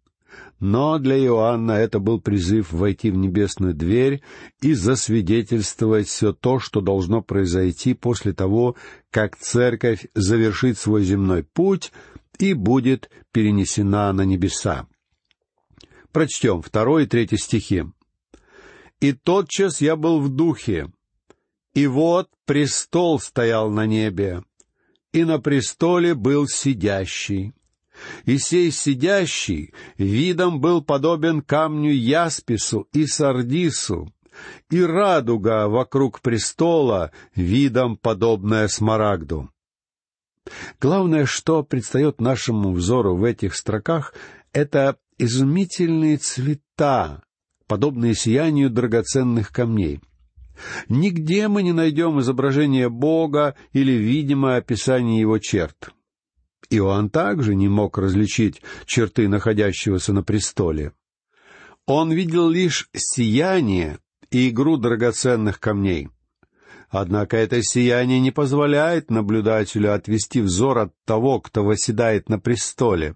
но 0.59 0.99
для 0.99 1.17
Иоанна 1.17 1.71
это 1.71 1.99
был 1.99 2.19
призыв 2.19 2.73
войти 2.73 3.11
в 3.11 3.17
небесную 3.17 3.73
дверь 3.73 4.21
и 4.61 4.73
засвидетельствовать 4.73 6.07
все 6.07 6.33
то, 6.33 6.59
что 6.59 6.81
должно 6.81 7.21
произойти 7.21 7.93
после 7.93 8.33
того, 8.33 8.75
как 9.09 9.38
церковь 9.38 10.07
завершит 10.13 10.77
свой 10.77 11.03
земной 11.03 11.43
путь 11.43 11.93
и 12.39 12.53
будет 12.53 13.12
перенесена 13.31 14.12
на 14.13 14.24
небеса. 14.24 14.88
Прочтем 16.12 16.62
второй 16.62 17.03
и 17.03 17.08
третий 17.08 17.38
стихи. 17.38 17.86
«И 19.00 19.13
тотчас 19.13 19.79
я 19.81 19.96
был 19.96 20.19
в 20.19 20.29
духе, 20.29 20.91
и 21.74 21.88
вот 21.88 22.29
престол 22.46 23.19
стоял 23.19 23.69
на 23.69 23.86
небе, 23.86 24.43
и 25.13 25.24
на 25.24 25.39
престоле 25.39 26.15
был 26.15 26.48
сидящий, 26.48 27.53
и 28.25 28.38
сей 28.38 28.72
сидящий 28.72 29.74
видом 29.98 30.60
был 30.60 30.84
подобен 30.84 31.41
камню 31.41 31.91
яспису 31.91 32.88
и 32.91 33.05
сардису, 33.05 34.12
и 34.69 34.81
радуга 34.81 35.67
вокруг 35.67 36.22
престола 36.22 37.12
видом 37.36 37.98
подобная 37.98 38.67
смарагду. 38.67 39.50
Главное, 40.79 41.25
что 41.25 41.63
предстает 41.63 42.21
нашему 42.21 42.71
взору 42.71 43.15
в 43.15 43.23
этих 43.23 43.55
строках, 43.55 44.13
это 44.53 44.97
изумительные 45.17 46.17
цвета, 46.17 47.23
подобные 47.67 48.15
сиянию 48.15 48.69
драгоценных 48.69 49.51
камней. 49.51 50.01
Нигде 50.89 51.47
мы 51.47 51.63
не 51.63 51.71
найдем 51.71 52.19
изображения 52.19 52.89
Бога 52.89 53.55
или 53.71 53.93
видимое 53.93 54.57
описание 54.57 55.21
Его 55.21 55.37
черт. 55.39 55.91
Иоанн 56.69 57.09
также 57.09 57.55
не 57.55 57.67
мог 57.67 57.97
различить 57.97 58.61
черты 58.85 59.27
находящегося 59.27 60.13
на 60.13 60.23
престоле. 60.23 60.93
Он 61.85 62.11
видел 62.11 62.49
лишь 62.49 62.89
сияние 62.93 63.97
и 64.29 64.49
игру 64.49 64.77
драгоценных 64.77 65.59
камней. 65.59 66.09
Однако 66.89 67.38
это 67.38 67.62
сияние 67.62 68.19
не 68.19 68.31
позволяет 68.31 69.12
наблюдателю 69.12 69.93
отвести 69.93 70.41
взор 70.41 70.77
от 70.79 70.93
того, 71.05 71.39
кто 71.39 71.63
восседает 71.63 72.29
на 72.29 72.39
престоле. 72.39 73.15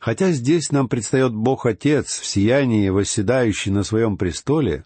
Хотя 0.00 0.32
здесь 0.32 0.72
нам 0.72 0.88
предстает 0.88 1.34
Бог 1.34 1.66
Отец 1.66 2.18
в 2.18 2.26
сиянии, 2.26 2.88
восседающий 2.88 3.70
на 3.70 3.82
своем 3.82 4.16
престоле, 4.16 4.84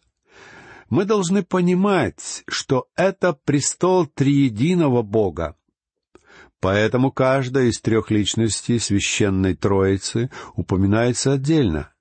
мы 0.90 1.04
должны 1.04 1.42
понимать, 1.42 2.42
что 2.48 2.88
это 2.96 3.32
престол 3.32 4.06
триединого 4.06 5.02
Бога, 5.02 5.56
Поэтому 6.60 7.12
каждая 7.12 7.66
из 7.66 7.80
трех 7.80 8.10
личностей 8.10 8.78
священной 8.78 9.54
Троицы 9.54 10.30
упоминается 10.56 11.34
отдельно. 11.34 11.92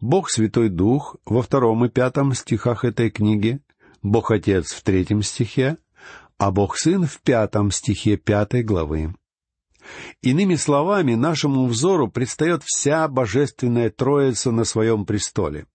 Бог 0.00 0.30
Святой 0.30 0.68
Дух 0.68 1.16
во 1.24 1.42
втором 1.42 1.84
и 1.84 1.88
пятом 1.88 2.34
стихах 2.34 2.84
этой 2.84 3.10
книги, 3.10 3.60
Бог 4.02 4.30
Отец 4.30 4.72
в 4.72 4.82
третьем 4.82 5.22
стихе, 5.22 5.78
а 6.38 6.50
Бог 6.50 6.76
Сын 6.76 7.06
в 7.06 7.20
пятом 7.22 7.70
стихе 7.70 8.16
пятой 8.16 8.62
главы. 8.62 9.14
Иными 10.22 10.56
словами, 10.56 11.14
нашему 11.14 11.66
взору 11.66 12.08
предстает 12.08 12.62
вся 12.64 13.06
божественная 13.08 13.90
Троица 13.90 14.50
на 14.50 14.64
своем 14.64 15.06
престоле. 15.06 15.66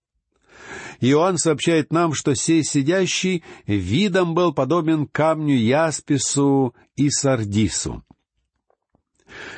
Иоанн 1.00 1.38
сообщает 1.38 1.92
нам, 1.92 2.14
что 2.14 2.36
сей 2.36 2.64
сидящий 2.64 3.44
видом 3.66 4.36
был 4.36 4.54
подобен 4.54 5.08
камню 5.08 5.56
яспису 5.56 6.76
и 6.96 7.10
сардису. 7.10 8.04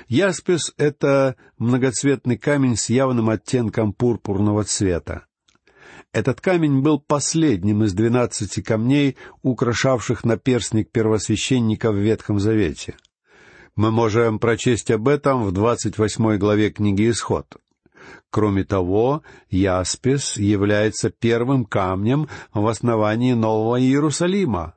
Яспис— 0.07 0.73
это 0.77 1.35
многоцветный 1.57 2.37
камень 2.37 2.77
с 2.77 2.89
явным 2.89 3.29
оттенком 3.29 3.91
пурпурного 3.91 4.63
цвета. 4.63 5.25
Этот 6.13 6.41
камень 6.41 6.81
был 6.81 6.99
последним 6.99 7.83
из 7.83 7.93
двенадцати 7.93 8.61
камней, 8.61 9.17
украшавших 9.41 10.23
наперстник 10.23 10.91
первосвященника 10.91 11.91
в 11.91 11.97
Ветхом 11.97 12.39
Завете. 12.39 12.95
Мы 13.75 13.89
можем 13.89 14.37
прочесть 14.37 14.91
об 14.91 15.07
этом 15.07 15.43
в 15.43 15.51
двадцать 15.51 15.97
восьмой 15.97 16.37
главе 16.37 16.69
книги 16.69 17.09
«Исход». 17.09 17.57
Кроме 18.29 18.63
того, 18.63 19.23
Яспис 19.49 20.37
является 20.37 21.09
первым 21.09 21.65
камнем 21.65 22.29
в 22.53 22.67
основании 22.67 23.33
Нового 23.33 23.81
Иерусалима 23.81 24.75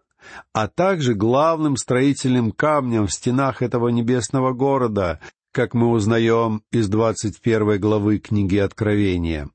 а 0.53 0.66
также 0.66 1.14
главным 1.14 1.77
строительным 1.77 2.51
камнем 2.51 3.07
в 3.07 3.12
стенах 3.12 3.62
этого 3.62 3.88
небесного 3.88 4.53
города, 4.53 5.20
как 5.53 5.72
мы 5.72 5.90
узнаем 5.90 6.62
из 6.70 6.88
двадцать 6.88 7.40
первой 7.40 7.79
главы 7.79 8.18
книги 8.18 8.57
Откровения. 8.57 9.49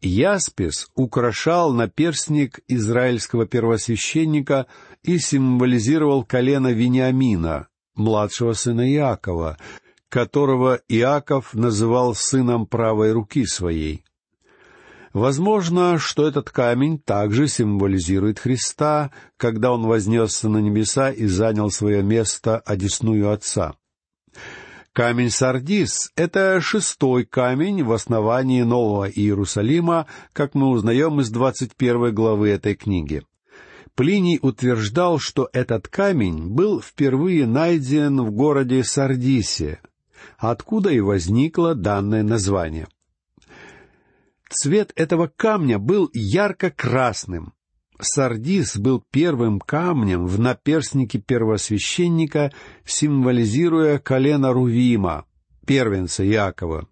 Яспис 0.00 0.88
украшал 0.94 1.72
наперстник 1.72 2.60
израильского 2.68 3.46
первосвященника 3.46 4.66
и 5.02 5.18
символизировал 5.18 6.24
колено 6.24 6.72
Вениамина, 6.72 7.68
младшего 7.94 8.52
сына 8.52 8.92
Иакова, 8.92 9.58
которого 10.08 10.80
Иаков 10.88 11.54
называл 11.54 12.14
сыном 12.14 12.66
правой 12.66 13.12
руки 13.12 13.46
своей. 13.46 14.04
Возможно, 15.12 15.96
что 15.98 16.26
этот 16.26 16.50
камень 16.50 16.98
также 16.98 17.46
символизирует 17.46 18.40
Христа, 18.40 19.12
когда 19.36 19.72
он 19.72 19.86
вознесся 19.86 20.48
на 20.48 20.58
небеса 20.58 21.10
и 21.10 21.26
занял 21.26 21.70
свое 21.70 22.02
место 22.02 22.58
одесную 22.58 23.30
Отца. 23.30 23.76
Камень 24.94 25.30
Сардис— 25.30 26.12
это 26.16 26.60
шестой 26.60 27.24
камень 27.24 27.82
в 27.82 27.90
основании 27.90 28.62
Нового 28.62 29.10
Иерусалима, 29.10 30.06
как 30.32 30.54
мы 30.54 30.68
узнаем 30.68 31.20
из 31.20 31.30
двадцать 31.30 31.74
первой 31.74 32.12
главы 32.12 32.50
этой 32.50 32.76
книги. 32.76 33.24
Плиний 33.96 34.38
утверждал, 34.40 35.18
что 35.18 35.48
этот 35.52 35.88
камень 35.88 36.48
был 36.48 36.80
впервые 36.80 37.44
найден 37.44 38.22
в 38.22 38.30
городе 38.30 38.84
Сардисе, 38.84 39.80
откуда 40.38 40.90
и 40.90 41.00
возникло 41.00 41.74
данное 41.74 42.22
название. 42.22 42.86
Цвет 44.48 44.92
этого 44.94 45.26
камня 45.26 45.80
был 45.80 46.08
ярко-красным. 46.12 47.53
Сардис 48.00 48.76
был 48.76 49.02
первым 49.10 49.60
камнем 49.60 50.26
в 50.26 50.40
наперстнике 50.40 51.18
первосвященника, 51.18 52.52
символизируя 52.84 53.98
колено 53.98 54.52
Рувима, 54.52 55.26
первенца 55.66 56.24
Якова. 56.24 56.88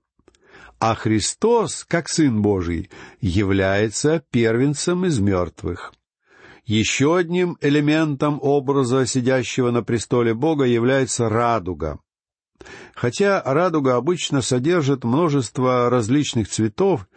А 0.78 0.94
Христос, 0.94 1.84
как 1.84 2.08
Сын 2.08 2.42
Божий, 2.42 2.90
является 3.20 4.22
первенцем 4.30 5.04
из 5.04 5.18
мертвых. 5.18 5.92
Еще 6.64 7.16
одним 7.16 7.56
элементом 7.60 8.38
образа 8.40 9.04
сидящего 9.06 9.70
на 9.70 9.82
престоле 9.82 10.34
Бога 10.34 10.64
является 10.64 11.28
радуга. 11.28 11.98
Хотя 12.94 13.42
радуга 13.44 13.96
обычно 13.96 14.40
содержит 14.42 15.02
множество 15.02 15.90
различных 15.90 16.48
цветов, 16.48 17.08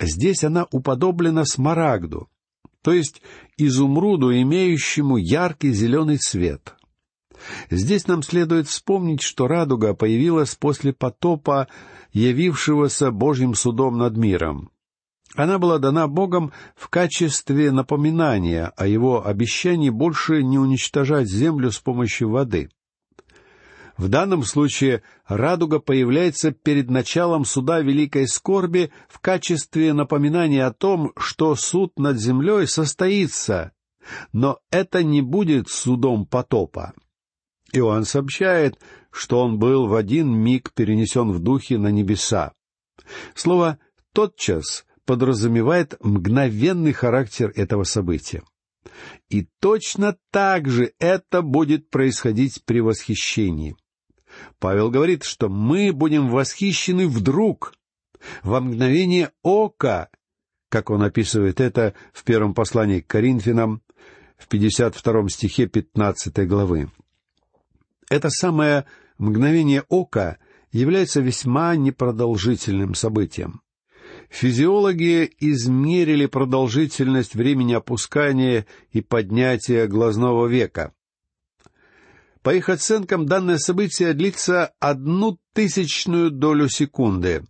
Здесь 0.00 0.42
она 0.44 0.66
уподоблена 0.70 1.44
смарагду, 1.44 2.28
то 2.84 2.92
есть 2.92 3.22
изумруду, 3.56 4.30
имеющему 4.30 5.16
яркий 5.16 5.72
зеленый 5.72 6.18
цвет. 6.18 6.74
Здесь 7.70 8.06
нам 8.06 8.22
следует 8.22 8.68
вспомнить, 8.68 9.22
что 9.22 9.48
радуга 9.48 9.94
появилась 9.94 10.54
после 10.54 10.92
потопа, 10.92 11.68
явившегося 12.12 13.10
Божьим 13.10 13.54
судом 13.54 13.96
над 13.96 14.18
миром. 14.18 14.70
Она 15.34 15.58
была 15.58 15.78
дана 15.78 16.06
Богом 16.06 16.52
в 16.76 16.88
качестве 16.90 17.72
напоминания 17.72 18.70
о 18.76 18.86
его 18.86 19.26
обещании 19.26 19.88
больше 19.88 20.42
не 20.42 20.58
уничтожать 20.58 21.28
землю 21.28 21.72
с 21.72 21.78
помощью 21.78 22.28
воды. 22.28 22.68
В 23.96 24.08
данном 24.08 24.42
случае 24.42 25.02
радуга 25.26 25.78
появляется 25.78 26.50
перед 26.50 26.90
началом 26.90 27.44
суда 27.44 27.80
великой 27.80 28.26
скорби 28.26 28.90
в 29.08 29.20
качестве 29.20 29.92
напоминания 29.92 30.66
о 30.66 30.72
том, 30.72 31.12
что 31.16 31.54
суд 31.54 31.96
над 31.96 32.18
землей 32.18 32.66
состоится, 32.66 33.72
но 34.32 34.58
это 34.70 35.04
не 35.04 35.22
будет 35.22 35.68
судом 35.68 36.26
потопа. 36.26 36.92
Иоанн 37.72 38.04
сообщает, 38.04 38.78
что 39.10 39.40
он 39.40 39.58
был 39.58 39.86
в 39.86 39.94
один 39.94 40.32
миг 40.32 40.72
перенесен 40.72 41.30
в 41.30 41.38
духе 41.38 41.78
на 41.78 41.88
небеса. 41.88 42.52
Слово 43.34 43.78
«тотчас» 44.12 44.86
подразумевает 45.04 45.96
мгновенный 46.00 46.92
характер 46.92 47.52
этого 47.54 47.84
события. 47.84 48.42
И 49.28 49.46
точно 49.60 50.16
так 50.30 50.68
же 50.68 50.92
это 50.98 51.42
будет 51.42 51.90
происходить 51.90 52.64
при 52.64 52.80
восхищении. 52.80 53.76
Павел 54.58 54.90
говорит, 54.90 55.24
что 55.24 55.48
мы 55.48 55.92
будем 55.92 56.28
восхищены 56.28 57.08
вдруг, 57.08 57.74
во 58.42 58.60
мгновение 58.60 59.30
ока, 59.42 60.08
как 60.68 60.90
он 60.90 61.02
описывает 61.02 61.60
это 61.60 61.94
в 62.12 62.24
первом 62.24 62.54
послании 62.54 63.00
к 63.00 63.06
Коринфянам, 63.06 63.82
в 64.36 64.48
52 64.48 65.28
стихе 65.28 65.66
15 65.66 66.46
главы. 66.48 66.90
Это 68.10 68.30
самое 68.30 68.84
мгновение 69.18 69.84
ока 69.88 70.38
является 70.72 71.20
весьма 71.20 71.76
непродолжительным 71.76 72.94
событием. 72.94 73.62
Физиологи 74.28 75.32
измерили 75.38 76.26
продолжительность 76.26 77.34
времени 77.34 77.74
опускания 77.74 78.66
и 78.90 79.00
поднятия 79.00 79.86
глазного 79.86 80.46
века. 80.46 80.92
По 82.44 82.54
их 82.54 82.68
оценкам, 82.68 83.24
данное 83.24 83.56
событие 83.56 84.12
длится 84.12 84.74
одну 84.78 85.38
тысячную 85.54 86.30
долю 86.30 86.68
секунды. 86.68 87.42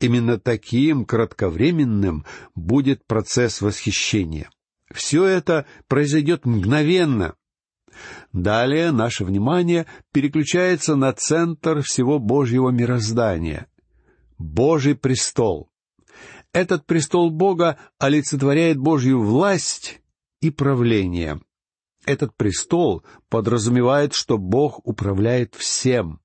Именно 0.00 0.38
таким 0.38 1.06
кратковременным 1.06 2.26
будет 2.54 3.06
процесс 3.06 3.62
восхищения. 3.62 4.50
Все 4.92 5.24
это 5.24 5.64
произойдет 5.88 6.44
мгновенно. 6.44 7.36
Далее 8.34 8.92
наше 8.92 9.24
внимание 9.24 9.86
переключается 10.12 10.94
на 10.94 11.14
центр 11.14 11.80
всего 11.80 12.18
Божьего 12.18 12.68
мироздания— 12.68 13.66
Божий 14.38 14.94
престол. 14.94 15.70
Этот 16.52 16.84
престол 16.84 17.30
Бога 17.30 17.78
олицетворяет 17.98 18.76
Божью 18.76 19.22
власть 19.22 20.02
и 20.42 20.50
правление. 20.50 21.40
Этот 22.04 22.34
престол 22.36 23.04
подразумевает, 23.28 24.12
что 24.12 24.38
Бог 24.38 24.80
управляет 24.84 25.54
всем. 25.54 26.20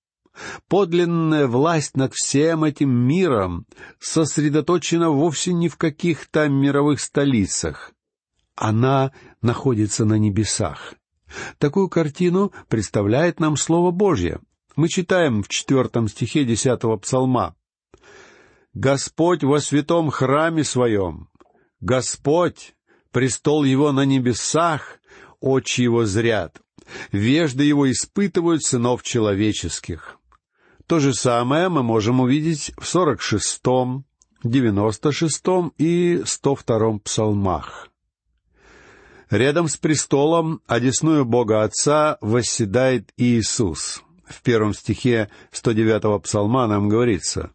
Подлинная 0.68 1.48
власть 1.48 1.96
над 1.96 2.14
всем 2.14 2.64
этим 2.64 2.90
миром 2.90 3.66
сосредоточена 4.00 5.10
вовсе 5.10 5.54
не 5.54 5.68
в 5.68 5.78
каких-то 5.78 6.48
мировых 6.48 7.00
столицах. 7.00 7.92
Она 8.56 9.12
находится 9.42 10.06
на 10.06 10.16
небесах. 10.16 10.96
Такую 11.58 11.90
картину 11.90 12.54
представляет 12.70 13.40
нам 13.40 13.58
Слово 13.58 13.92
Божье. 13.92 14.40
Мы 14.76 14.90
читаем 14.90 15.44
в 15.44 15.50
четвертом 15.50 16.08
стихе 16.08 16.46
десятого 16.46 16.98
псалма. 16.98 17.56
«Господь 18.74 19.44
во 19.44 19.60
святом 19.60 20.12
храме 20.12 20.64
своем, 20.64 21.30
Господь, 21.80 22.76
престол 23.12 23.64
Его 23.64 23.92
на 23.92 24.06
небесах, 24.06 25.00
очи 25.40 25.82
Его 25.82 26.06
зрят, 26.06 26.62
вежды 27.12 27.64
Его 27.64 27.90
испытывают 27.92 28.64
сынов 28.64 29.04
человеческих». 29.04 30.18
То 30.88 31.00
же 31.00 31.14
самое 31.14 31.68
мы 31.68 31.84
можем 31.84 32.22
увидеть 32.22 32.72
в 32.78 32.88
сорок 32.88 33.22
шестом, 33.22 34.06
девяносто 34.42 35.12
шестом 35.12 35.74
и 35.78 36.22
сто 36.26 36.56
втором 36.56 37.02
псалмах. 37.02 37.90
Рядом 39.30 39.68
с 39.68 39.76
престолом, 39.76 40.62
одесную 40.66 41.26
Бога 41.26 41.64
Отца, 41.64 42.18
восседает 42.22 43.12
Иисус. 43.18 44.02
В 44.26 44.42
первом 44.42 44.74
стихе 44.74 45.30
109-го 45.52 46.20
псалма 46.20 46.68
нам 46.68 46.88
говорится, 46.88 47.52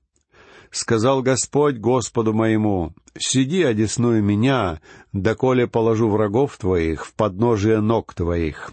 «Сказал 0.73 1.21
Господь 1.21 1.77
Господу 1.77 2.33
моему, 2.33 2.95
сиди 3.17 3.63
одесную 3.63 4.23
меня, 4.23 4.81
доколе 5.13 5.67
положу 5.67 6.09
врагов 6.09 6.57
твоих 6.57 7.07
в 7.07 7.13
подножие 7.13 7.81
ног 7.81 8.15
твоих». 8.15 8.73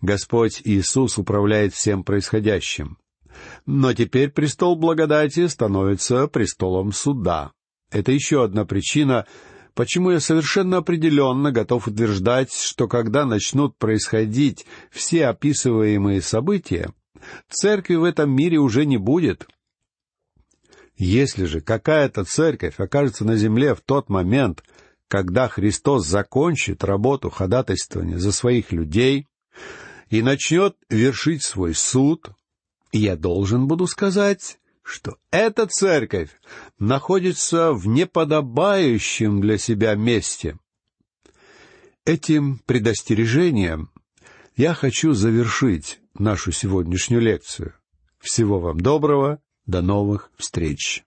Господь 0.00 0.62
Иисус 0.64 1.18
управляет 1.18 1.74
всем 1.74 2.02
происходящим. 2.02 2.96
Но 3.66 3.92
теперь 3.92 4.30
престол 4.30 4.74
благодати 4.76 5.46
становится 5.46 6.26
престолом 6.26 6.92
суда. 6.92 7.52
Это 7.90 8.10
еще 8.10 8.42
одна 8.42 8.64
причина, 8.64 9.26
почему 9.74 10.10
я 10.10 10.20
совершенно 10.20 10.78
определенно 10.78 11.52
готов 11.52 11.86
утверждать, 11.86 12.52
что 12.52 12.88
когда 12.88 13.26
начнут 13.26 13.76
происходить 13.76 14.64
все 14.90 15.26
описываемые 15.26 16.22
события, 16.22 16.92
церкви 17.50 17.94
в 17.96 18.04
этом 18.04 18.34
мире 18.34 18.56
уже 18.56 18.86
не 18.86 18.96
будет. 18.96 19.46
Если 20.96 21.44
же 21.44 21.60
какая-то 21.60 22.24
церковь 22.24 22.78
окажется 22.78 23.24
на 23.24 23.36
земле 23.36 23.74
в 23.74 23.80
тот 23.80 24.08
момент, 24.08 24.62
когда 25.08 25.48
Христос 25.48 26.06
закончит 26.06 26.84
работу 26.84 27.28
ходатайствования 27.28 28.18
за 28.18 28.32
своих 28.32 28.72
людей 28.72 29.26
и 30.08 30.22
начнет 30.22 30.76
вершить 30.88 31.42
свой 31.42 31.74
суд, 31.74 32.30
я 32.92 33.16
должен 33.16 33.66
буду 33.66 33.86
сказать, 33.86 34.58
что 34.82 35.16
эта 35.30 35.66
церковь 35.66 36.30
находится 36.78 37.72
в 37.72 37.86
неподобающем 37.86 39.40
для 39.40 39.58
себя 39.58 39.94
месте. 39.94 40.58
Этим 42.04 42.58
предостережением 42.66 43.90
я 44.56 44.74
хочу 44.74 45.12
завершить 45.12 46.00
нашу 46.14 46.52
сегодняшнюю 46.52 47.20
лекцию. 47.20 47.74
Всего 48.18 48.60
вам 48.60 48.80
доброго, 48.80 49.41
до 49.66 49.82
новых 49.82 50.30
встреч! 50.36 51.04